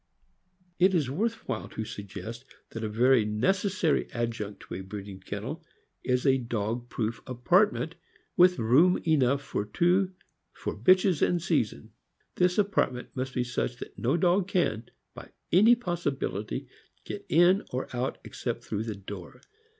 It 0.79 0.95
is 0.95 1.11
worth 1.11 1.47
while 1.47 1.69
to 1.69 1.85
suggest 1.85 2.45
that 2.71 2.83
a 2.83 2.89
very 2.89 3.23
necessary 3.23 4.11
adjunct 4.11 4.61
to 4.61 4.73
a 4.73 4.81
breeding 4.81 5.19
kennel 5.19 5.63
is 6.03 6.25
a 6.25 6.39
dog 6.39 6.89
proof 6.89 7.21
apartment, 7.27 7.93
with 8.35 8.57
room 8.57 8.97
enough 9.05 9.43
for 9.43 9.63
two, 9.63 10.13
for 10.53 10.75
bitches 10.75 11.21
in 11.21 11.39
season. 11.39 11.91
This 12.37 12.57
apartment 12.57 13.09
must 13.15 13.35
be 13.35 13.43
such 13.43 13.75
that 13.77 13.95
no 13.95 14.17
dog 14.17 14.47
can, 14.47 14.89
by 15.13 15.29
any 15.51 15.75
possibility, 15.75 16.67
get 17.05 17.23
in 17.29 17.63
or 17.69 17.87
out 17.95 18.17
except 18.23 18.63
through 18.63 18.85
the 18.85 18.95
door. 18.95 19.39